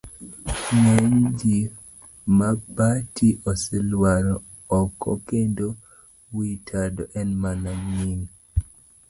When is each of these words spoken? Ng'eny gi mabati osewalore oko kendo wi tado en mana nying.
Ng'eny 0.79 1.23
gi 1.39 1.57
mabati 2.37 3.27
osewalore 3.49 4.33
oko 4.79 5.11
kendo 5.27 5.67
wi 6.35 6.49
tado 6.67 7.03
en 7.19 7.29
mana 7.43 7.71
nying. 7.91 8.23